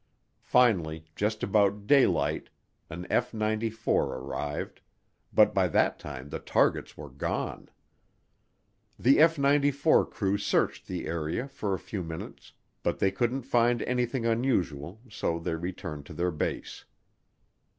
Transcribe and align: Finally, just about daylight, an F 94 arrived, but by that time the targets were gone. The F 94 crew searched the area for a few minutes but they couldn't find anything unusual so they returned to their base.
Finally, 0.41 1.05
just 1.15 1.43
about 1.43 1.85
daylight, 1.85 2.49
an 2.89 3.05
F 3.11 3.35
94 3.35 4.15
arrived, 4.15 4.81
but 5.31 5.53
by 5.53 5.67
that 5.67 5.99
time 5.99 6.29
the 6.29 6.39
targets 6.39 6.97
were 6.97 7.11
gone. 7.11 7.69
The 8.97 9.19
F 9.19 9.37
94 9.37 10.07
crew 10.07 10.39
searched 10.39 10.87
the 10.87 11.05
area 11.05 11.47
for 11.47 11.75
a 11.75 11.77
few 11.77 12.01
minutes 12.01 12.51
but 12.81 12.97
they 12.97 13.11
couldn't 13.11 13.43
find 13.43 13.83
anything 13.83 14.25
unusual 14.25 14.99
so 15.07 15.37
they 15.37 15.53
returned 15.53 16.07
to 16.07 16.15
their 16.15 16.31
base. 16.31 16.83